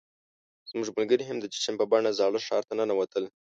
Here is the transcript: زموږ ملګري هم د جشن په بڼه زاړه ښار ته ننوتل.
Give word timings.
زموږ 0.69 0.87
ملګري 0.97 1.23
هم 1.25 1.37
د 1.39 1.45
جشن 1.53 1.75
په 1.79 1.85
بڼه 1.91 2.11
زاړه 2.19 2.39
ښار 2.47 2.63
ته 2.69 2.73
ننوتل. 2.79 3.23